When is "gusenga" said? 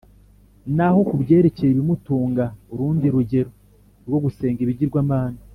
4.23-4.59